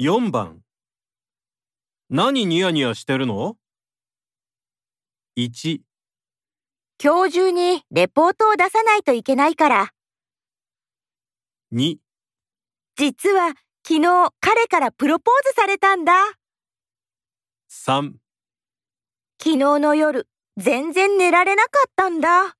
[0.00, 0.58] 4番
[2.10, 3.56] 何ニヤニヤしてるの
[5.38, 5.82] ?1、
[7.00, 9.90] 今日中にレポートを出さないといけないから。
[11.72, 11.98] 2、
[12.96, 13.50] 実は
[13.86, 16.12] 昨日彼からプロポーズされたんだ。
[17.70, 18.14] 3
[19.38, 20.26] 昨日の夜
[20.56, 22.56] 全然寝られなかったんだ。